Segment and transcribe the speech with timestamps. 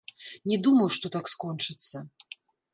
[0.51, 2.05] Не думаў, што так скончыцца.